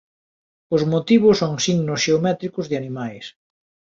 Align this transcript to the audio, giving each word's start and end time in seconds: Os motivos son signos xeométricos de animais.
Os 0.75 0.81
motivos 0.93 1.35
son 1.41 1.53
signos 1.65 2.01
xeométricos 2.05 2.65
de 2.67 2.75
animais. 2.81 3.25